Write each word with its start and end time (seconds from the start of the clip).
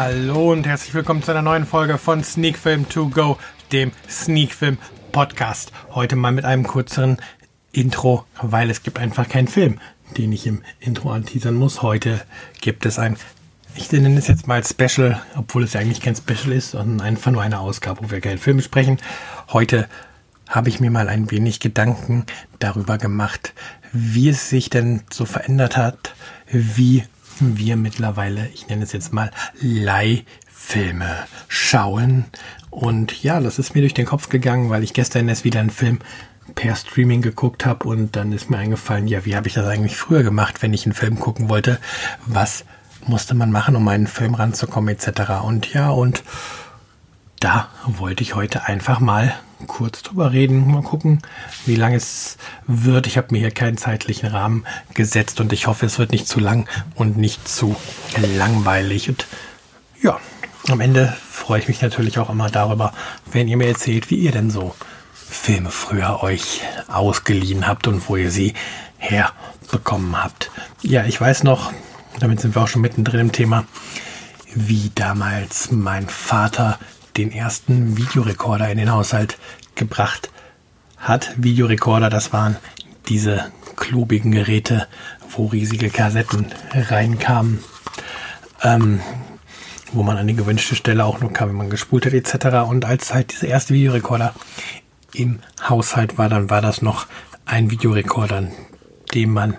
Hallo 0.00 0.52
und 0.52 0.64
herzlich 0.64 0.94
willkommen 0.94 1.24
zu 1.24 1.32
einer 1.32 1.42
neuen 1.42 1.66
Folge 1.66 1.98
von 1.98 2.22
Sneak 2.22 2.56
Film 2.56 2.88
To 2.88 3.08
Go, 3.08 3.36
dem 3.72 3.90
Sneak 4.08 4.54
Film 4.54 4.78
Podcast. 5.10 5.72
Heute 5.90 6.14
mal 6.14 6.30
mit 6.30 6.44
einem 6.44 6.64
kürzeren 6.64 7.16
Intro, 7.72 8.24
weil 8.40 8.70
es 8.70 8.84
gibt 8.84 9.00
einfach 9.00 9.28
keinen 9.28 9.48
Film, 9.48 9.80
den 10.16 10.30
ich 10.30 10.46
im 10.46 10.62
Intro 10.78 11.10
anteasern 11.10 11.56
muss. 11.56 11.82
Heute 11.82 12.20
gibt 12.60 12.86
es 12.86 13.00
ein, 13.00 13.16
ich 13.74 13.90
nenne 13.90 14.16
es 14.16 14.28
jetzt 14.28 14.46
mal 14.46 14.62
Special, 14.64 15.20
obwohl 15.34 15.64
es 15.64 15.72
ja 15.72 15.80
eigentlich 15.80 16.00
kein 16.00 16.14
Special 16.14 16.52
ist, 16.52 16.70
sondern 16.70 17.04
einfach 17.04 17.32
nur 17.32 17.42
eine 17.42 17.58
Ausgabe, 17.58 18.04
wo 18.04 18.10
wir 18.12 18.20
keinen 18.20 18.38
Film 18.38 18.60
sprechen. 18.60 18.98
Heute 19.52 19.88
habe 20.48 20.68
ich 20.68 20.78
mir 20.78 20.92
mal 20.92 21.08
ein 21.08 21.28
wenig 21.32 21.58
Gedanken 21.58 22.24
darüber 22.60 22.98
gemacht, 22.98 23.52
wie 23.92 24.28
es 24.28 24.48
sich 24.48 24.70
denn 24.70 25.02
so 25.10 25.24
verändert 25.24 25.76
hat, 25.76 26.14
wie 26.52 27.02
wir 27.40 27.76
mittlerweile, 27.76 28.48
ich 28.54 28.68
nenne 28.68 28.84
es 28.84 28.92
jetzt 28.92 29.12
mal 29.12 29.30
Leihfilme 29.60 31.16
schauen. 31.48 32.26
Und 32.70 33.22
ja, 33.22 33.40
das 33.40 33.58
ist 33.58 33.74
mir 33.74 33.80
durch 33.80 33.94
den 33.94 34.06
Kopf 34.06 34.28
gegangen, 34.28 34.70
weil 34.70 34.82
ich 34.82 34.92
gestern 34.92 35.28
erst 35.28 35.44
wieder 35.44 35.60
einen 35.60 35.70
Film 35.70 35.98
per 36.54 36.76
Streaming 36.76 37.22
geguckt 37.22 37.66
habe 37.66 37.88
und 37.88 38.16
dann 38.16 38.32
ist 38.32 38.50
mir 38.50 38.58
eingefallen, 38.58 39.06
ja, 39.06 39.24
wie 39.24 39.36
habe 39.36 39.48
ich 39.48 39.54
das 39.54 39.66
eigentlich 39.66 39.96
früher 39.96 40.22
gemacht, 40.22 40.62
wenn 40.62 40.72
ich 40.72 40.86
einen 40.86 40.94
Film 40.94 41.18
gucken 41.18 41.48
wollte? 41.48 41.78
Was 42.26 42.64
musste 43.06 43.34
man 43.34 43.50
machen, 43.50 43.76
um 43.76 43.86
einen 43.88 44.06
Film 44.06 44.34
ranzukommen 44.34 44.94
etc. 44.94 45.42
Und 45.42 45.72
ja, 45.72 45.90
und 45.90 46.22
da 47.40 47.68
wollte 47.84 48.22
ich 48.22 48.34
heute 48.34 48.66
einfach 48.66 49.00
mal 49.00 49.34
kurz 49.66 50.02
drüber 50.02 50.32
reden. 50.32 50.70
Mal 50.70 50.82
gucken, 50.82 51.20
wie 51.66 51.76
lange 51.76 51.96
es 51.96 52.36
wird. 52.66 53.06
Ich 53.06 53.16
habe 53.16 53.28
mir 53.30 53.38
hier 53.38 53.50
keinen 53.50 53.76
zeitlichen 53.76 54.28
Rahmen 54.28 54.64
gesetzt 54.94 55.40
und 55.40 55.52
ich 55.52 55.66
hoffe, 55.66 55.86
es 55.86 55.98
wird 55.98 56.12
nicht 56.12 56.28
zu 56.28 56.40
lang 56.40 56.68
und 56.94 57.16
nicht 57.16 57.48
zu 57.48 57.76
langweilig. 58.36 59.08
Und 59.08 59.26
ja, 60.02 60.18
am 60.68 60.80
Ende 60.80 61.16
freue 61.30 61.60
ich 61.60 61.68
mich 61.68 61.82
natürlich 61.82 62.18
auch 62.18 62.30
immer 62.30 62.50
darüber, 62.50 62.92
wenn 63.32 63.48
ihr 63.48 63.56
mir 63.56 63.68
erzählt, 63.68 64.10
wie 64.10 64.16
ihr 64.16 64.32
denn 64.32 64.50
so 64.50 64.74
Filme 65.12 65.70
früher 65.70 66.22
euch 66.22 66.62
ausgeliehen 66.88 67.66
habt 67.66 67.86
und 67.86 68.08
wo 68.08 68.16
ihr 68.16 68.30
sie 68.30 68.54
herbekommen 68.98 70.22
habt. 70.22 70.50
Ja, 70.82 71.04
ich 71.04 71.20
weiß 71.20 71.44
noch, 71.44 71.72
damit 72.18 72.40
sind 72.40 72.54
wir 72.54 72.62
auch 72.62 72.68
schon 72.68 72.82
mittendrin 72.82 73.20
im 73.20 73.32
Thema, 73.32 73.64
wie 74.54 74.90
damals 74.94 75.70
mein 75.70 76.08
Vater 76.08 76.78
den 77.18 77.32
ersten 77.32 77.96
Videorekorder 77.96 78.70
in 78.70 78.78
den 78.78 78.92
Haushalt 78.92 79.38
gebracht 79.74 80.30
hat. 80.96 81.34
Videorekorder, 81.36 82.10
das 82.10 82.32
waren 82.32 82.56
diese 83.08 83.50
klobigen 83.76 84.32
Geräte, 84.32 84.86
wo 85.30 85.46
riesige 85.46 85.90
Kassetten 85.90 86.46
reinkamen, 86.72 87.58
ähm, 88.62 89.00
wo 89.92 90.02
man 90.02 90.16
an 90.16 90.26
die 90.26 90.36
gewünschte 90.36 90.76
Stelle 90.76 91.04
auch 91.04 91.20
nur 91.20 91.32
kam, 91.32 91.50
wenn 91.50 91.56
man 91.56 91.70
gespult 91.70 92.06
hat 92.06 92.12
etc. 92.12 92.68
Und 92.68 92.84
als 92.84 93.12
halt 93.12 93.32
dieser 93.32 93.48
erste 93.48 93.74
Videorekorder 93.74 94.34
im 95.12 95.40
Haushalt 95.68 96.18
war, 96.18 96.28
dann 96.28 96.50
war 96.50 96.62
das 96.62 96.82
noch 96.82 97.06
ein 97.46 97.70
Videorekorder, 97.70 98.48
den 99.18 99.32
man 99.32 99.56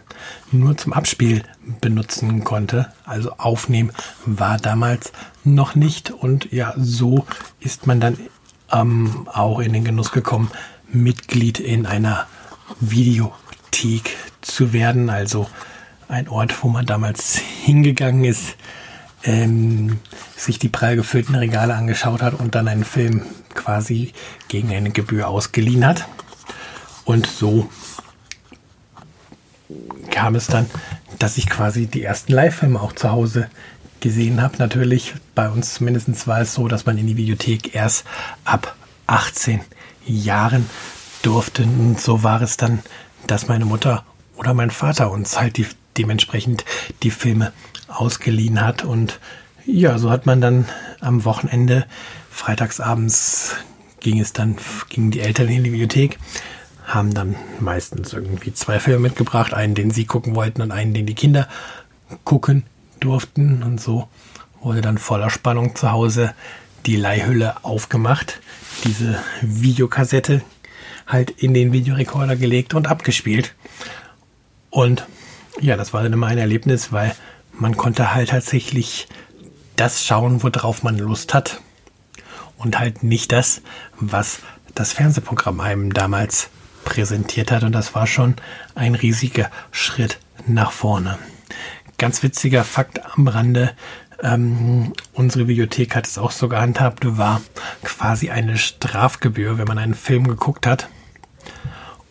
nur 0.54 0.78
zum 0.78 0.94
Abspiel 0.94 1.44
benutzen 1.82 2.46
konnte. 2.46 2.94
Also 3.04 3.34
aufnehmen 3.38 3.92
war 4.26 4.56
damals 4.56 5.12
noch 5.44 5.76
nicht. 5.76 6.12
Und 6.12 6.50
ja, 6.54 6.74
so 6.78 7.26
ist 7.60 7.86
man 7.86 8.00
dann 8.00 8.18
ähm, 8.72 9.28
auch 9.28 9.60
in 9.60 9.74
den 9.74 9.84
Genuss 9.84 10.14
gekommen, 10.14 10.50
Mitglied 10.88 11.59
in 11.59 11.86
einer 11.86 12.25
Videothek 12.80 14.16
zu 14.40 14.72
werden. 14.72 15.09
Also 15.09 15.50
ein 16.08 16.30
Ort, 16.30 16.64
wo 16.64 16.69
man 16.69 16.86
damals 16.86 17.36
hingegangen 17.36 18.24
ist, 18.24 18.56
ähm, 19.25 20.00
sich 20.38 20.58
die 20.58 20.69
prall 20.69 20.96
gefüllten 20.96 21.36
Regale 21.36 21.75
angeschaut 21.75 22.22
hat 22.22 22.34
und 22.34 22.56
dann 22.56 22.69
einen 22.69 22.86
Film 22.86 23.24
quasi 23.56 24.14
gegen 24.48 24.72
eine 24.72 24.92
Gebühr 24.92 25.28
ausgeliehen 25.28 25.86
hat. 25.86 26.08
Und 27.03 27.28
so 27.28 27.69
kam 30.12 30.35
es 30.35 30.47
dann, 30.47 30.68
dass 31.19 31.38
ich 31.38 31.50
quasi 31.50 31.88
die 31.88 32.03
ersten 32.03 32.34
Live-Filme 32.34 32.81
auch 32.81 32.94
zu 32.94 33.12
Hause 33.12 33.50
gesehen 34.00 34.41
habe. 34.41 34.57
Natürlich, 34.57 35.13
bei 35.35 35.50
uns 35.50 35.75
zumindest 35.75 36.28
war 36.28 36.41
es 36.41 36.53
so, 36.53 36.68
dass 36.68 36.85
man 36.85 36.97
in 36.97 37.07
die 37.07 37.18
Videothek 37.18 37.75
erst 37.75 38.06
ab 38.46 38.75
18 39.07 39.62
Jahren 40.06 40.69
durfte. 41.22 41.63
Und 41.63 42.00
so 42.00 42.24
war 42.24 42.41
es 42.41 42.57
dann, 42.57 42.80
dass 43.28 43.47
meine 43.47 43.66
Mutter 43.66 44.06
oder 44.38 44.53
mein 44.53 44.72
Vater 44.72 45.12
uns 45.12 45.40
halt 45.40 45.57
die, 45.57 45.68
dementsprechend 45.97 46.66
die 47.03 47.12
Filme 47.12 47.51
ausgeliehen 47.88 48.62
hat. 48.62 48.84
Und 48.84 49.19
ja, 49.66 49.97
so 49.97 50.09
hat 50.09 50.25
man 50.25 50.41
dann 50.41 50.66
am 51.01 51.25
Wochenende, 51.25 51.86
freitagsabends 52.31 53.56
ging 54.00 54.19
es 54.19 54.31
dann, 54.31 54.57
gingen 54.88 55.12
die 55.12 55.19
Eltern 55.19 55.50
in 55.50 55.63
die 55.63 55.69
Bibliothek, 55.72 56.18
haben 56.94 57.13
dann 57.13 57.35
meistens 57.59 58.13
irgendwie 58.13 58.53
zwei 58.53 58.79
Filme 58.79 59.00
mitgebracht, 59.00 59.53
einen, 59.53 59.75
den 59.75 59.91
sie 59.91 60.05
gucken 60.05 60.35
wollten 60.35 60.61
und 60.61 60.72
einen, 60.72 60.94
den 60.94 61.05
die 61.05 61.16
Kinder 61.16 61.47
gucken 62.23 62.63
durften. 63.00 63.63
Und 63.63 63.79
so 63.79 64.07
wurde 64.61 64.81
dann 64.81 64.97
voller 64.97 65.29
Spannung 65.29 65.75
zu 65.75 65.91
Hause 65.91 66.33
die 66.85 66.95
Leihhülle 66.95 67.63
aufgemacht, 67.63 68.41
diese 68.85 69.19
Videokassette 69.41 70.41
halt 71.05 71.31
in 71.31 71.53
den 71.53 71.72
Videorekorder 71.72 72.35
gelegt 72.35 72.73
und 72.73 72.88
abgespielt. 72.88 73.53
Und 74.69 75.06
ja, 75.59 75.75
das 75.75 75.94
war 75.94 76.03
dann 76.03 76.13
immer 76.13 76.27
ein 76.27 76.38
Erlebnis, 76.38 76.91
weil 76.91 77.16
man 77.53 77.77
konnte 77.77 78.13
halt 78.13 78.29
tatsächlich 78.29 79.07
das 79.75 80.06
schauen, 80.06 80.41
worauf 80.44 80.83
man 80.83 80.97
Lust 80.97 81.33
hat. 81.33 81.61
Und 82.57 82.77
halt 82.77 83.03
nicht 83.03 83.31
das, 83.31 83.61
was 84.00 84.39
das 84.75 84.91
Fernsehprogramm 84.94 85.59
einem 85.61 85.94
damals 85.94 86.50
präsentiert 86.89 87.51
hat. 87.51 87.63
Und 87.63 87.72
das 87.72 87.94
war 87.94 88.07
schon 88.07 88.35
ein 88.73 88.95
riesiger 88.95 89.51
Schritt 89.72 90.17
nach 90.47 90.72
vorne. 90.72 91.19
Ganz 91.97 92.23
witziger 92.23 92.63
Fakt 92.63 93.01
am 93.16 93.27
Rande. 93.27 93.72
Ähm, 94.22 94.94
unsere 95.13 95.45
Bibliothek 95.45 95.95
hat 95.95 96.07
es 96.07 96.17
auch 96.17 96.31
so 96.31 96.50
gehandhabt, 96.50 97.17
war 97.17 97.41
quasi 97.83 98.31
eine 98.31 98.57
Strafgebühr, 98.57 99.57
wenn 99.57 99.67
man 99.67 99.77
einen 99.77 99.94
Film 99.94 100.27
geguckt 100.27 100.67
hat 100.67 100.89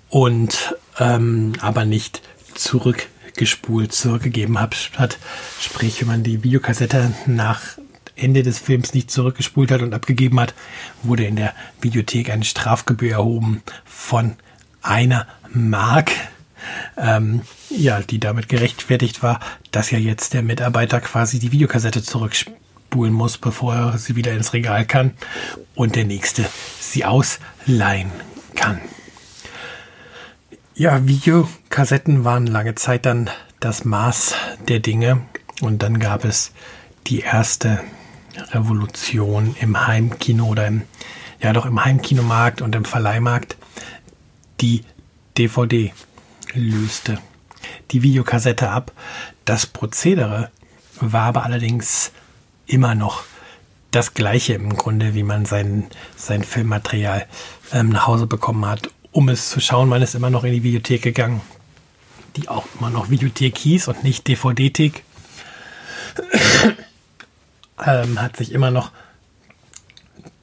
und 0.09 0.75
ähm, 0.99 1.53
aber 1.61 1.85
nicht 1.85 2.23
zurückgespult, 2.55 3.93
zurückgegeben 3.93 4.59
hat. 4.59 5.19
Sprich, 5.61 6.01
wenn 6.01 6.09
man 6.09 6.23
die 6.23 6.43
Videokassette 6.45 7.13
nach 7.27 7.61
Ende 8.17 8.43
des 8.43 8.59
Films 8.59 8.95
nicht 8.95 9.11
zurückgespult 9.11 9.71
hat 9.71 9.83
und 9.83 9.93
abgegeben 9.93 10.41
hat, 10.41 10.55
wurde 11.03 11.25
in 11.25 11.37
der 11.37 11.55
Videothek 11.81 12.31
eine 12.31 12.45
Strafgebühr 12.45 13.13
erhoben 13.13 13.63
von 13.85 14.37
einer 14.89 15.27
Mark 15.53 16.11
ähm, 16.97 17.43
ja, 17.71 18.01
die 18.01 18.19
damit 18.19 18.49
gerechtfertigt 18.49 19.23
war, 19.23 19.41
dass 19.71 19.91
ja 19.91 19.99
jetzt 19.99 20.35
der 20.35 20.43
Mitarbeiter 20.43 21.01
quasi 21.01 21.39
die 21.39 21.53
Videokassette 21.53 22.03
zurückspulen 22.03 23.13
muss, 23.13 23.39
bevor 23.39 23.75
er 23.75 23.99
sie 23.99 24.17
wieder 24.17 24.33
ins 24.33 24.53
Regal 24.53 24.87
kann 24.87 25.13
und 25.75 25.97
der 25.97 26.05
nächste 26.05 26.45
sie 26.81 27.05
ausleihen 27.05 28.11
kann. 28.55 28.81
Ja, 30.75 31.07
Videokassetten 31.07 32.25
waren 32.25 32.47
lange 32.47 32.75
Zeit 32.75 33.07
dann 33.07 33.31
das 33.61 33.85
Maß 33.85 34.35
der 34.69 34.81
Dinge 34.81 35.23
und 35.61 35.83
dann 35.83 35.99
gab 35.99 36.25
es 36.25 36.53
die 37.09 37.21
erste 37.21 37.81
Revolution 38.53 39.57
im 39.61 39.87
Heimkino 39.87 40.47
oder 40.47 40.69
im, 40.69 40.83
ja 41.41 41.53
doch 41.53 41.67
im 41.67 41.85
Heimkinomarkt 41.85 42.63
und 42.63 42.77
im 42.77 42.85
Verleihmarkt, 42.85 43.57
die 44.61 44.85
DVD 45.37 45.93
löste 46.55 47.19
die 47.91 48.03
Videokassette 48.03 48.71
ab. 48.71 48.93
Das 49.45 49.67
Prozedere 49.67 50.51
war 51.01 51.23
aber 51.23 51.45
allerdings 51.45 52.13
immer 52.67 52.95
noch 52.95 53.25
das 53.91 54.15
gleiche 54.15 54.55
im 54.55 54.77
Grunde, 54.77 55.15
wie 55.15 55.23
man 55.23 55.47
sein, 55.47 55.87
sein 56.17 56.45
Filmmaterial 56.45 57.27
ähm, 57.73 57.89
nach 57.89 58.07
Hause 58.07 58.27
bekommen 58.27 58.67
hat. 58.67 58.91
Um 59.13 59.29
es 59.29 59.49
zu 59.49 59.61
schauen, 59.61 59.89
man 59.89 60.03
ist 60.03 60.15
immer 60.15 60.31
noch 60.31 60.45
in 60.45 60.53
die 60.53 60.63
Videothek 60.63 61.03
gegangen, 61.03 61.41
die 62.37 62.49
auch 62.49 62.67
immer 62.79 62.91
noch 62.91 63.09
Videothek 63.09 63.57
hieß 63.57 63.89
und 63.89 64.05
nicht 64.05 64.29
DVD-Thek. 64.29 65.03
ähm, 67.87 68.21
hat 68.21 68.37
sich 68.37 68.53
immer 68.53 68.71
noch 68.71 68.91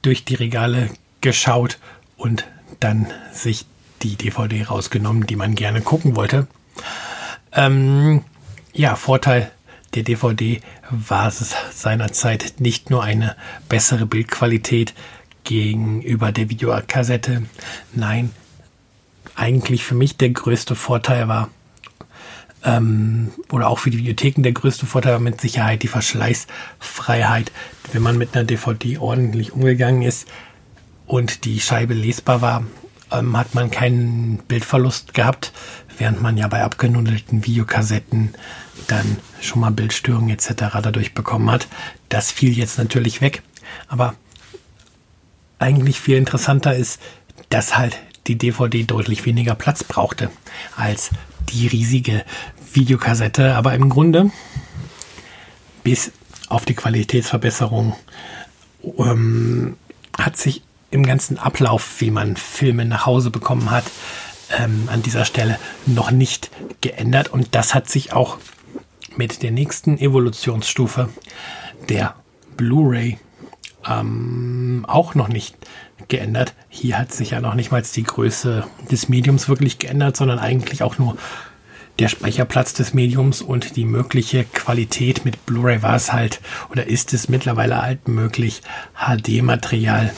durch 0.02 0.24
die 0.24 0.34
Regale 0.34 0.90
geschaut 1.20 1.78
und 2.16 2.44
dann 2.80 3.06
sich 3.32 3.66
die 4.02 4.16
DVD 4.16 4.64
rausgenommen, 4.64 5.26
die 5.26 5.36
man 5.36 5.54
gerne 5.54 5.80
gucken 5.80 6.16
wollte. 6.16 6.46
Ähm, 7.52 8.22
ja, 8.72 8.96
Vorteil 8.96 9.50
der 9.94 10.02
DVD 10.02 10.60
war 10.90 11.28
es 11.28 11.54
seinerzeit 11.72 12.54
nicht 12.58 12.90
nur 12.90 13.02
eine 13.02 13.34
bessere 13.68 14.06
Bildqualität 14.06 14.94
gegenüber 15.44 16.32
der 16.32 16.50
Videokassette. 16.50 17.44
Nein, 17.94 18.30
eigentlich 19.34 19.84
für 19.84 19.94
mich 19.94 20.16
der 20.16 20.30
größte 20.30 20.74
Vorteil 20.74 21.28
war, 21.28 21.48
ähm, 22.64 23.32
oder 23.50 23.68
auch 23.68 23.78
für 23.78 23.90
die 23.90 23.98
Videotheken 23.98 24.42
der 24.42 24.52
größte 24.52 24.86
Vorteil 24.86 25.12
war 25.12 25.20
mit 25.20 25.40
Sicherheit 25.40 25.82
die 25.82 25.88
Verschleißfreiheit. 25.88 27.52
Wenn 27.92 28.02
man 28.02 28.18
mit 28.18 28.34
einer 28.34 28.44
DVD 28.44 28.98
ordentlich 28.98 29.52
umgegangen 29.52 30.02
ist 30.02 30.28
und 31.06 31.44
die 31.44 31.60
Scheibe 31.60 31.94
lesbar 31.94 32.42
war, 32.42 32.64
ähm, 33.12 33.36
hat 33.36 33.54
man 33.54 33.70
keinen 33.70 34.38
Bildverlust 34.48 35.14
gehabt, 35.14 35.52
während 35.98 36.22
man 36.22 36.36
ja 36.36 36.48
bei 36.48 36.62
abgenudelten 36.62 37.44
Videokassetten 37.44 38.34
dann 38.88 39.16
schon 39.40 39.60
mal 39.60 39.70
Bildstörungen 39.70 40.30
etc. 40.30 40.52
dadurch 40.82 41.14
bekommen 41.14 41.50
hat. 41.50 41.68
Das 42.08 42.30
fiel 42.30 42.56
jetzt 42.56 42.78
natürlich 42.78 43.20
weg, 43.20 43.42
aber 43.88 44.14
eigentlich 45.58 46.00
viel 46.00 46.16
interessanter 46.16 46.74
ist, 46.76 47.00
dass 47.48 47.76
halt 47.76 47.96
die 48.26 48.36
DVD 48.36 48.82
deutlich 48.84 49.24
weniger 49.24 49.54
Platz 49.54 49.84
brauchte 49.84 50.30
als 50.76 51.10
die 51.50 51.66
riesige 51.66 52.24
Videokassette. 52.72 53.54
Aber 53.54 53.74
im 53.74 53.88
Grunde, 53.88 54.30
bis 55.84 56.12
auf 56.48 56.64
die 56.64 56.74
Qualitätsverbesserung, 56.74 57.96
ähm, 58.98 59.76
hat 60.18 60.36
sich 60.36 60.62
im 60.90 61.04
ganzen 61.04 61.38
Ablauf, 61.38 62.00
wie 62.00 62.10
man 62.10 62.36
Filme 62.36 62.84
nach 62.84 63.06
Hause 63.06 63.30
bekommen 63.30 63.70
hat, 63.70 63.84
ähm, 64.58 64.88
an 64.92 65.02
dieser 65.02 65.24
Stelle 65.24 65.58
noch 65.86 66.10
nicht 66.10 66.50
geändert. 66.80 67.28
Und 67.28 67.54
das 67.54 67.74
hat 67.74 67.88
sich 67.88 68.12
auch 68.12 68.38
mit 69.16 69.42
der 69.42 69.50
nächsten 69.50 69.98
Evolutionsstufe 69.98 71.08
der 71.88 72.14
Blu-ray 72.56 73.18
ähm, 73.88 74.84
auch 74.88 75.14
noch 75.14 75.28
nicht 75.28 75.56
geändert. 76.08 76.54
Hier 76.68 76.98
hat 76.98 77.12
sich 77.12 77.30
ja 77.30 77.40
noch 77.40 77.54
nicht 77.54 77.70
mal 77.70 77.82
die 77.82 78.02
Größe 78.02 78.66
des 78.90 79.08
Mediums 79.08 79.48
wirklich 79.48 79.78
geändert, 79.78 80.16
sondern 80.16 80.38
eigentlich 80.38 80.82
auch 80.82 80.98
nur 80.98 81.16
der 81.98 82.08
Speicherplatz 82.08 82.74
des 82.74 82.92
Mediums 82.92 83.40
und 83.40 83.76
die 83.76 83.86
mögliche 83.86 84.44
Qualität 84.44 85.24
mit 85.24 85.46
Blu-ray 85.46 85.82
war 85.82 85.96
es 85.96 86.12
halt 86.12 86.40
oder 86.70 86.86
ist 86.86 87.14
es 87.14 87.28
mittlerweile 87.28 87.80
halt 87.80 88.06
möglich, 88.06 88.60
HD-Material 88.94 90.12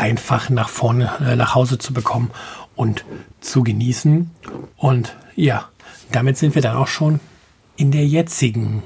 einfach 0.00 0.48
nach 0.48 0.68
vorne 0.68 1.10
äh, 1.20 1.36
nach 1.36 1.54
Hause 1.54 1.78
zu 1.78 1.92
bekommen 1.92 2.30
und 2.74 3.04
zu 3.40 3.62
genießen. 3.62 4.30
Und 4.76 5.16
ja, 5.36 5.68
damit 6.10 6.38
sind 6.38 6.54
wir 6.54 6.62
dann 6.62 6.76
auch 6.76 6.88
schon 6.88 7.20
in 7.76 7.92
der 7.92 8.06
jetzigen 8.06 8.82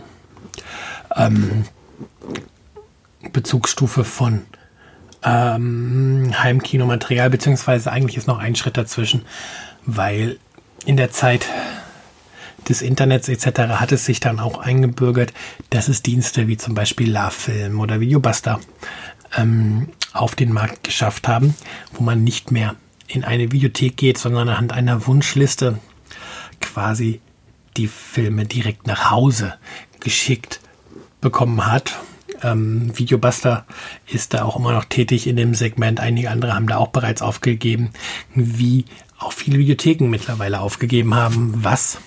ähm, 1.14 1.64
Bezugsstufe 3.32 4.04
von 4.04 4.42
ähm, 5.22 6.32
Heimkinomaterial, 6.36 7.30
beziehungsweise 7.30 7.90
eigentlich 7.90 8.16
ist 8.16 8.26
noch 8.26 8.38
ein 8.38 8.56
Schritt 8.56 8.76
dazwischen, 8.76 9.24
weil 9.86 10.38
in 10.84 10.96
der 10.96 11.10
Zeit 11.10 11.46
des 12.68 12.82
Internets 12.82 13.28
etc. 13.28 13.74
hat 13.80 13.92
es 13.92 14.04
sich 14.04 14.20
dann 14.20 14.40
auch 14.40 14.58
eingebürgert, 14.58 15.32
dass 15.70 15.88
es 15.88 16.02
Dienste 16.02 16.48
wie 16.48 16.56
zum 16.56 16.74
Beispiel 16.74 17.10
LaFilm 17.10 17.78
oder 17.80 18.00
Videobuster 18.00 18.60
ähm, 19.36 19.88
auf 20.12 20.34
den 20.34 20.52
Markt 20.52 20.84
geschafft 20.84 21.28
haben, 21.28 21.54
wo 21.92 22.02
man 22.02 22.24
nicht 22.24 22.50
mehr 22.50 22.76
in 23.06 23.24
eine 23.24 23.52
Videothek 23.52 23.96
geht, 23.96 24.18
sondern 24.18 24.48
anhand 24.48 24.72
einer 24.72 25.06
Wunschliste 25.06 25.78
quasi 26.60 27.20
die 27.76 27.88
Filme 27.88 28.46
direkt 28.46 28.86
nach 28.86 29.10
Hause 29.10 29.54
geschickt 30.00 30.60
bekommen 31.20 31.66
hat 31.66 31.98
ähm, 32.44 32.96
Videobuster 32.96 33.64
ist 34.06 34.34
da 34.34 34.44
auch 34.44 34.56
immer 34.56 34.72
noch 34.72 34.84
tätig 34.84 35.26
in 35.26 35.36
dem 35.36 35.54
Segment. 35.54 36.00
Einige 36.00 36.30
andere 36.30 36.54
haben 36.54 36.68
da 36.68 36.76
auch 36.76 36.88
bereits 36.88 37.22
aufgegeben, 37.22 37.90
wie 38.34 38.84
auch 39.18 39.32
viele 39.32 39.58
Videotheken 39.58 40.08
mittlerweile 40.08 40.60
aufgegeben 40.60 41.14
haben, 41.14 41.64
was 41.64 41.98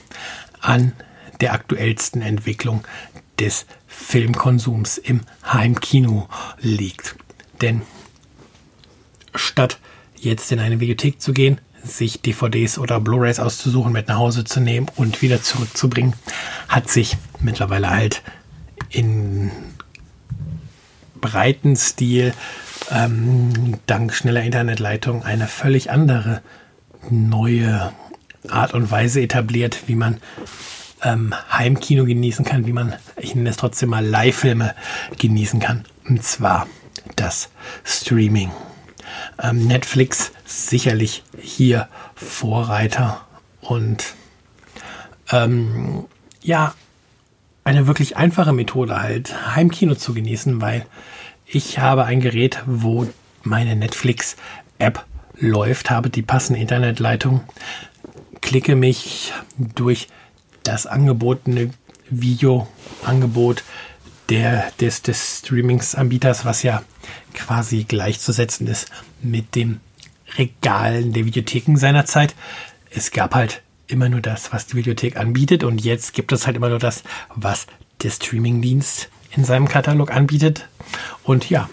an 0.62 0.94
der 1.42 1.54
aktuellsten 1.54 2.22
Entwicklung 2.22 2.84
des 3.40 3.66
Filmkonsums 3.88 4.98
im 4.98 5.22
Heimkino 5.46 6.28
liegt. 6.60 7.16
Denn 7.62 7.82
statt 9.36 9.80
jetzt 10.16 10.52
in 10.52 10.60
eine 10.60 10.80
Videothek 10.80 11.22
zu 11.22 11.34
gehen, 11.34 11.60
sich 11.84 12.22
DVDs 12.22 12.78
oder 12.78 13.00
Blu-rays 13.00 13.40
auszusuchen, 13.40 13.94
mit 13.94 14.08
nach 14.08 14.18
Hause 14.18 14.44
zu 14.44 14.60
nehmen 14.60 14.88
und 14.96 15.22
wieder 15.22 15.42
zurückzubringen, 15.42 16.14
hat 16.68 16.90
sich 16.90 17.18
mittlerweile 17.40 17.90
halt 17.90 18.24
in 18.90 19.52
breiten 21.20 21.76
Stil 21.76 22.34
ähm, 22.92 23.80
dank 23.86 24.14
schneller 24.14 24.44
Internetleitung 24.44 25.24
eine 25.24 25.48
völlig 25.48 25.92
andere 25.92 26.42
neue 27.10 27.92
Art 28.50 28.74
und 28.74 28.92
Weise 28.92 29.22
etabliert, 29.22 29.84
wie 29.88 29.96
man 29.96 30.18
ähm, 31.08 31.34
Heimkino 31.52 32.06
genießen 32.06 32.44
kann, 32.44 32.66
wie 32.66 32.74
man, 32.74 32.94
ich 33.16 33.34
nenne 33.34 33.50
es 33.50 33.58
trotzdem 33.58 33.90
mal 33.90 34.06
Live-Filme 34.06 34.76
genießen 35.18 35.60
kann. 35.60 35.86
Und 36.08 36.24
zwar 36.24 36.68
das 37.16 37.50
Streaming. 37.86 38.52
Ähm, 39.42 39.68
Netflix 39.68 40.32
sicherlich 40.46 41.24
hier 41.40 41.88
Vorreiter 42.16 43.26
und 43.62 44.14
ähm, 45.32 46.06
ja, 46.42 46.74
eine 47.64 47.88
wirklich 47.88 48.18
einfache 48.18 48.54
Methode 48.54 49.02
halt, 49.02 49.56
Heimkino 49.56 49.96
zu 49.96 50.14
genießen, 50.14 50.62
weil 50.62 50.86
ich 51.46 51.80
habe 51.80 52.06
ein 52.06 52.20
Gerät, 52.20 52.64
wo 52.66 53.08
meine 53.44 53.76
Netflix-App 53.76 55.06
läuft, 55.40 55.90
habe 55.90 56.10
die 56.10 56.22
passende 56.22 56.60
Internetleitung, 56.60 57.42
klicke 58.42 58.76
mich 58.76 59.34
durch 59.58 60.08
das 60.68 60.86
angebotene 60.86 61.72
Videoangebot 62.10 63.64
der, 64.30 64.72
des, 64.80 65.02
des 65.02 65.40
Streamingsanbieters, 65.40 66.46
was 66.46 66.64
ja 66.64 66.84
quasi 67.34 67.84
gleichzusetzen 67.84 68.68
ist 68.68 68.90
mit 69.22 69.56
dem 69.56 69.80
Regalen 70.38 71.14
der 71.14 71.26
Videotheken 71.26 71.78
seinerzeit. 71.78 72.36
Es 72.90 73.12
gab 73.12 73.36
halt 73.36 73.62
immer 73.88 74.10
nur 74.10 74.22
das, 74.22 74.52
was 74.52 74.68
die 74.68 74.76
Bibliothek 74.76 75.18
anbietet 75.18 75.64
und 75.64 75.80
jetzt 75.80 76.14
gibt 76.14 76.32
es 76.32 76.46
halt 76.46 76.58
immer 76.58 76.70
nur 76.70 76.80
das, 76.80 77.04
was 77.36 77.68
der 78.04 78.10
Streamingdienst 78.10 79.10
in 79.36 79.46
seinem 79.46 79.68
Katalog 79.68 80.12
anbietet. 80.12 80.68
Und 81.24 81.50
ja, 81.50 81.70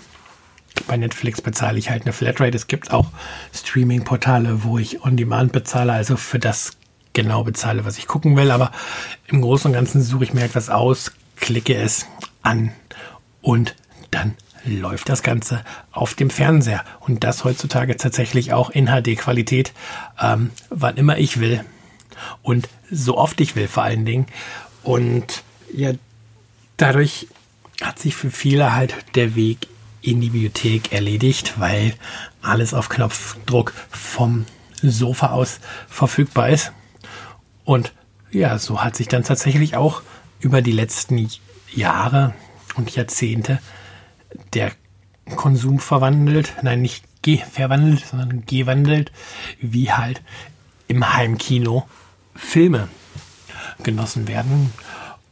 bei 0.86 0.96
Netflix 0.96 1.40
bezahle 1.40 1.78
ich 1.78 1.90
halt 1.90 2.02
eine 2.02 2.12
Flatrate. 2.12 2.56
Es 2.56 2.66
gibt 2.66 2.92
auch 2.92 3.10
Streaming-Portale, 3.52 4.64
wo 4.64 4.78
ich 4.78 5.04
On-Demand 5.04 5.52
bezahle, 5.52 5.92
also 5.92 6.16
für 6.16 6.38
das 6.38 6.76
genau 7.14 7.44
bezahle, 7.44 7.86
was 7.86 7.96
ich 7.96 8.06
gucken 8.06 8.36
will. 8.36 8.50
Aber 8.50 8.70
im 9.26 9.40
Großen 9.40 9.70
und 9.70 9.72
Ganzen 9.72 10.02
suche 10.02 10.24
ich 10.24 10.34
mir 10.34 10.44
etwas 10.44 10.68
aus, 10.68 11.12
klicke 11.36 11.74
es 11.74 12.06
an 12.42 12.72
und 13.40 13.74
dann 14.10 14.36
läuft 14.66 15.08
das 15.08 15.22
Ganze 15.22 15.64
auf 15.92 16.14
dem 16.14 16.30
Fernseher. 16.30 16.84
Und 17.00 17.24
das 17.24 17.44
heutzutage 17.44 17.96
tatsächlich 17.96 18.52
auch 18.52 18.70
in 18.70 18.86
HD-Qualität, 18.86 19.72
ähm, 20.20 20.50
wann 20.70 20.96
immer 20.96 21.18
ich 21.18 21.40
will 21.40 21.64
und 22.42 22.68
so 22.90 23.18
oft 23.18 23.40
ich 23.40 23.56
will 23.56 23.68
vor 23.68 23.82
allen 23.82 24.04
Dingen. 24.04 24.26
Und 24.82 25.42
ja, 25.72 25.92
dadurch 26.76 27.28
hat 27.82 27.98
sich 27.98 28.14
für 28.14 28.30
viele 28.30 28.74
halt 28.74 28.94
der 29.14 29.34
Weg 29.34 29.68
in 30.00 30.20
die 30.20 30.30
Bibliothek 30.30 30.92
erledigt, 30.92 31.54
weil 31.58 31.94
alles 32.42 32.74
auf 32.74 32.88
Knopfdruck 32.88 33.72
vom 33.90 34.44
Sofa 34.82 35.30
aus 35.30 35.60
verfügbar 35.88 36.50
ist. 36.50 36.72
Und 37.64 37.92
ja, 38.30 38.58
so 38.58 38.82
hat 38.82 38.96
sich 38.96 39.08
dann 39.08 39.24
tatsächlich 39.24 39.76
auch 39.76 40.02
über 40.40 40.62
die 40.62 40.72
letzten 40.72 41.28
Jahre 41.72 42.34
und 42.76 42.94
Jahrzehnte 42.94 43.60
der 44.52 44.72
Konsum 45.36 45.78
verwandelt, 45.78 46.54
nein, 46.62 46.82
nicht 46.82 47.04
verwandelt, 47.50 48.04
sondern 48.04 48.44
gewandelt, 48.44 49.10
wie 49.60 49.90
halt 49.90 50.20
im 50.88 51.14
Heimkino 51.14 51.88
Filme 52.34 52.88
genossen 53.82 54.28
werden. 54.28 54.70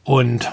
Und 0.02 0.50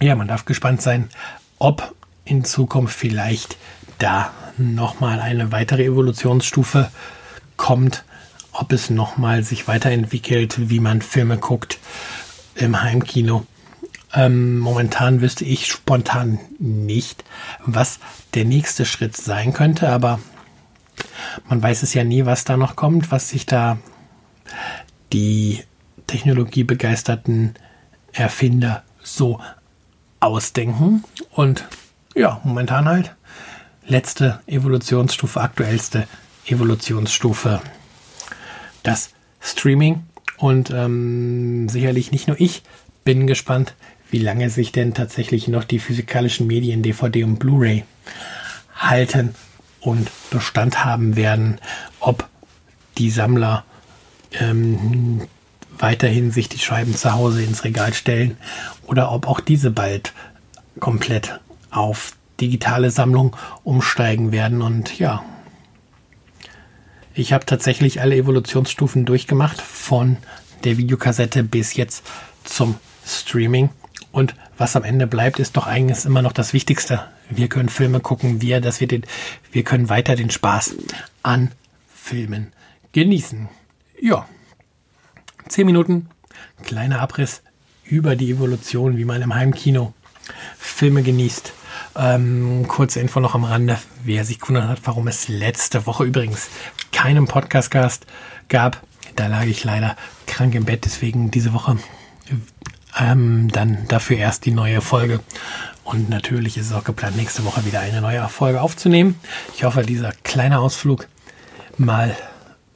ja, 0.00 0.16
man 0.16 0.26
darf 0.26 0.44
gespannt 0.44 0.82
sein, 0.82 1.10
ob 1.58 1.94
in 2.24 2.44
Zukunft 2.44 2.96
vielleicht 2.96 3.56
da 3.98 4.32
nochmal 4.56 5.20
eine 5.20 5.52
weitere 5.52 5.84
Evolutionsstufe 5.84 6.90
kommt, 7.56 8.04
ob 8.58 8.72
es 8.72 8.90
nochmal 8.90 9.44
sich 9.44 9.68
weiterentwickelt, 9.68 10.68
wie 10.68 10.80
man 10.80 11.00
Filme 11.00 11.38
guckt 11.38 11.78
im 12.56 12.82
Heimkino. 12.82 13.46
Ähm, 14.12 14.58
momentan 14.58 15.20
wüsste 15.20 15.44
ich 15.44 15.66
spontan 15.66 16.40
nicht, 16.58 17.24
was 17.64 18.00
der 18.34 18.44
nächste 18.44 18.84
Schritt 18.84 19.16
sein 19.16 19.52
könnte, 19.52 19.88
aber 19.88 20.18
man 21.48 21.62
weiß 21.62 21.84
es 21.84 21.94
ja 21.94 22.02
nie, 22.02 22.26
was 22.26 22.44
da 22.44 22.56
noch 22.56 22.74
kommt, 22.74 23.12
was 23.12 23.28
sich 23.28 23.46
da 23.46 23.78
die 25.12 25.62
technologiebegeisterten 26.08 27.54
Erfinder 28.12 28.82
so 29.02 29.40
ausdenken. 30.18 31.04
Und 31.30 31.64
ja, 32.14 32.40
momentan 32.42 32.88
halt 32.88 33.14
letzte 33.86 34.40
Evolutionsstufe, 34.46 35.40
aktuellste 35.40 36.08
Evolutionsstufe, 36.46 37.60
das 38.88 39.10
Streaming. 39.40 40.04
Und 40.36 40.70
ähm, 40.70 41.68
sicherlich 41.68 42.12
nicht 42.12 42.28
nur 42.28 42.40
ich 42.40 42.62
bin 43.04 43.26
gespannt, 43.26 43.74
wie 44.10 44.18
lange 44.18 44.50
sich 44.50 44.72
denn 44.72 44.94
tatsächlich 44.94 45.48
noch 45.48 45.64
die 45.64 45.78
physikalischen 45.78 46.46
Medien 46.46 46.82
DVD 46.82 47.24
und 47.24 47.38
Blu-ray 47.38 47.84
halten 48.74 49.34
und 49.80 50.10
Bestand 50.30 50.84
haben 50.84 51.16
werden, 51.16 51.60
ob 52.00 52.28
die 52.96 53.10
Sammler 53.10 53.64
ähm, 54.32 55.22
weiterhin 55.78 56.30
sich 56.30 56.48
die 56.48 56.58
Scheiben 56.58 56.94
zu 56.94 57.12
Hause 57.12 57.42
ins 57.42 57.64
Regal 57.64 57.94
stellen 57.94 58.36
oder 58.86 59.12
ob 59.12 59.28
auch 59.28 59.40
diese 59.40 59.70
bald 59.70 60.12
komplett 60.80 61.40
auf 61.70 62.12
digitale 62.40 62.90
Sammlung 62.90 63.36
umsteigen 63.64 64.32
werden. 64.32 64.62
Und 64.62 64.98
ja, 64.98 65.24
ich 67.18 67.32
habe 67.32 67.44
tatsächlich 67.44 68.00
alle 68.00 68.16
Evolutionsstufen 68.16 69.04
durchgemacht, 69.04 69.60
von 69.60 70.18
der 70.64 70.78
Videokassette 70.78 71.42
bis 71.42 71.74
jetzt 71.74 72.04
zum 72.44 72.76
Streaming. 73.04 73.70
Und 74.12 74.34
was 74.56 74.76
am 74.76 74.84
Ende 74.84 75.06
bleibt, 75.06 75.38
ist 75.38 75.56
doch 75.56 75.66
eigentlich 75.66 76.04
immer 76.04 76.22
noch 76.22 76.32
das 76.32 76.52
Wichtigste. 76.52 77.04
Wir 77.28 77.48
können 77.48 77.68
Filme 77.68 78.00
gucken, 78.00 78.40
wir, 78.40 78.60
dass 78.60 78.80
wir 78.80 78.88
den, 78.88 79.04
wir 79.50 79.64
können 79.64 79.88
weiter 79.88 80.16
den 80.16 80.30
Spaß 80.30 80.76
an 81.22 81.50
Filmen 81.92 82.52
genießen. 82.92 83.48
Ja, 84.00 84.26
zehn 85.48 85.66
Minuten, 85.66 86.08
kleiner 86.62 87.00
Abriss 87.00 87.42
über 87.84 88.14
die 88.16 88.30
Evolution, 88.30 88.96
wie 88.96 89.04
man 89.04 89.22
im 89.22 89.34
Heimkino 89.34 89.92
Filme 90.56 91.02
genießt. 91.02 91.52
Ähm, 91.96 92.66
kurze 92.68 93.00
Info 93.00 93.18
noch 93.18 93.34
am 93.34 93.44
Rande, 93.44 93.78
wer 94.04 94.24
sich 94.24 94.38
gewundert 94.38 94.68
hat, 94.68 94.80
warum 94.84 95.08
es 95.08 95.28
letzte 95.28 95.86
Woche 95.86 96.04
übrigens 96.04 96.48
keinen 96.98 97.28
Podcast-Gast 97.28 98.06
gab. 98.48 98.82
Da 99.14 99.28
lag 99.28 99.44
ich 99.44 99.62
leider 99.62 99.94
krank 100.26 100.56
im 100.56 100.64
Bett, 100.64 100.84
deswegen 100.84 101.30
diese 101.30 101.52
Woche 101.52 101.78
ähm, 102.98 103.48
dann 103.52 103.86
dafür 103.86 104.16
erst 104.16 104.46
die 104.46 104.50
neue 104.50 104.80
Folge. 104.80 105.20
Und 105.84 106.10
natürlich 106.10 106.58
ist 106.58 106.66
es 106.66 106.72
auch 106.72 106.82
geplant, 106.82 107.16
nächste 107.16 107.44
Woche 107.44 107.64
wieder 107.64 107.78
eine 107.78 108.00
neue 108.00 108.28
Folge 108.28 108.60
aufzunehmen. 108.60 109.14
Ich 109.54 109.62
hoffe, 109.62 109.82
dieser 109.82 110.10
kleine 110.24 110.58
Ausflug 110.58 111.06
mal 111.76 112.16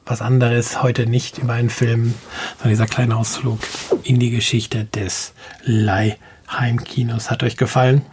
was 0.05 0.21
anderes, 0.21 0.81
heute 0.81 1.05
nicht 1.05 1.39
über 1.39 1.53
einen 1.53 1.69
Film, 1.69 2.13
sondern 2.55 2.69
dieser 2.69 2.87
kleine 2.87 3.17
Ausflug 3.17 3.59
in 4.03 4.19
die 4.19 4.31
Geschichte 4.31 4.85
des 4.85 5.33
Leihheimkinos 5.65 7.29
hat 7.29 7.43
euch 7.43 7.57
gefallen. 7.57 8.03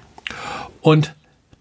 Und 0.81 1.15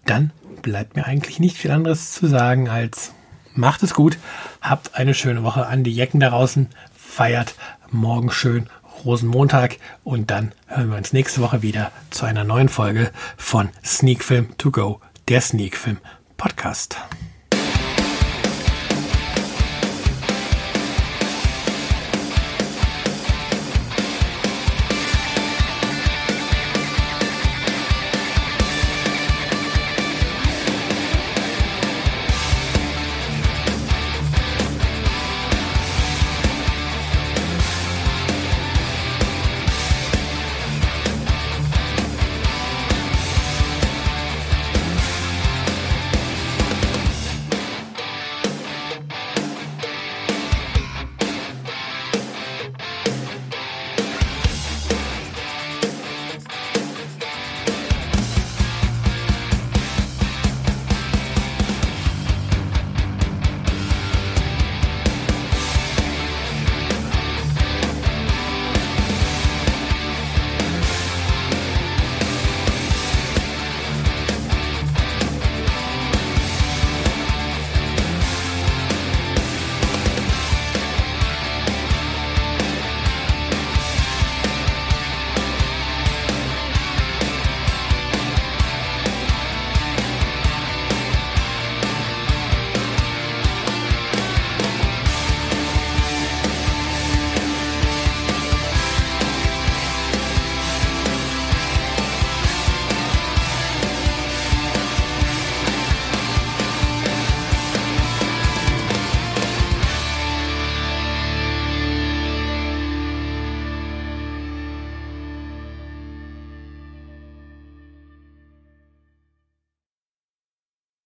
dann 0.06 0.32
bleibt 0.60 0.96
mir 0.96 1.06
eigentlich 1.06 1.38
nicht 1.38 1.56
viel 1.56 1.70
anderes 1.70 2.14
zu 2.14 2.26
sagen 2.26 2.68
als 2.68 3.12
macht 3.54 3.82
es 3.82 3.94
gut, 3.94 4.18
habt 4.60 4.94
eine 4.94 5.14
schöne 5.14 5.42
Woche 5.42 5.66
an 5.66 5.84
die 5.84 5.94
Jecken 5.94 6.20
da 6.20 6.30
draußen, 6.30 6.68
feiert 6.94 7.54
morgen 7.90 8.30
schön 8.30 8.68
Rosenmontag 9.04 9.78
und 10.04 10.30
dann 10.30 10.52
hören 10.66 10.90
wir 10.90 10.96
uns 10.96 11.12
nächste 11.12 11.40
Woche 11.40 11.62
wieder 11.62 11.90
zu 12.10 12.26
einer 12.26 12.44
neuen 12.44 12.68
Folge 12.68 13.10
von 13.36 13.70
Sneak 13.84 14.22
Film 14.22 14.56
to 14.58 14.70
Go, 14.70 15.00
der 15.28 15.40
Sneak 15.40 15.76
Film 15.76 15.98
Podcast. 16.36 16.96